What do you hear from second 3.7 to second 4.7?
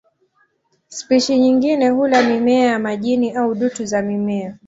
za mimea.